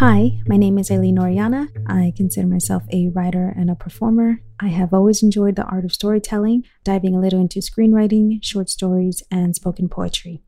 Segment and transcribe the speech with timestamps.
[0.00, 1.68] Hi, my name is Aileen Orellana.
[1.86, 4.42] I consider myself a writer and a performer.
[4.60, 9.22] I have always enjoyed the art of storytelling, diving a little into screenwriting, short stories,
[9.30, 10.42] and spoken poetry.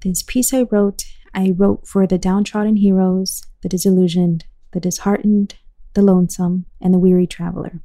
[0.00, 1.04] This piece I wrote,
[1.34, 5.56] I wrote for the downtrodden heroes, the disillusioned, the disheartened,
[5.92, 7.82] the lonesome, and the weary traveler.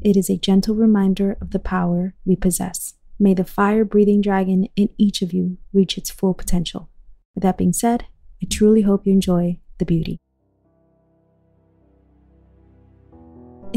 [0.00, 2.94] It is a gentle reminder of the power we possess.
[3.18, 6.88] May the fire breathing dragon in each of you reach its full potential.
[7.34, 8.06] With that being said,
[8.42, 10.18] I truly hope you enjoy the beauty.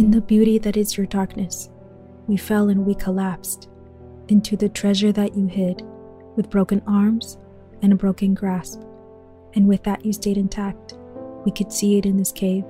[0.03, 1.69] In the beauty that is your darkness,
[2.27, 3.69] we fell and we collapsed
[4.27, 5.81] into the treasure that you hid
[6.35, 7.37] with broken arms
[7.81, 8.81] and a broken grasp.
[9.53, 10.95] And with that, you stayed intact.
[11.45, 12.65] We could see it in this cave.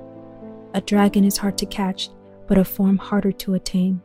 [0.75, 2.09] A dragon is hard to catch,
[2.47, 4.03] but a form harder to attain.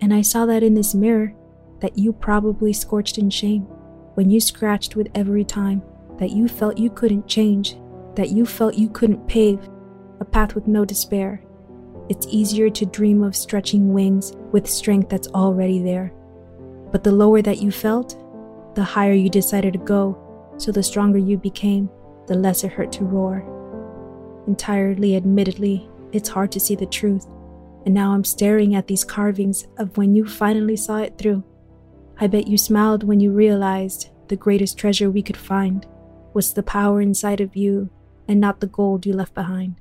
[0.00, 1.32] And I saw that in this mirror
[1.78, 3.62] that you probably scorched in shame
[4.14, 5.84] when you scratched with every time
[6.18, 7.76] that you felt you couldn't change,
[8.16, 9.68] that you felt you couldn't pave
[10.18, 11.45] a path with no despair.
[12.08, 16.12] It's easier to dream of stretching wings with strength that's already there.
[16.92, 18.16] But the lower that you felt,
[18.76, 20.16] the higher you decided to go,
[20.56, 21.90] so the stronger you became,
[22.28, 23.44] the less it hurt to roar.
[24.46, 27.26] Entirely admittedly, it's hard to see the truth,
[27.84, 31.42] and now I'm staring at these carvings of when you finally saw it through.
[32.18, 35.86] I bet you smiled when you realized the greatest treasure we could find
[36.34, 37.90] was the power inside of you
[38.28, 39.76] and not the gold you left behind.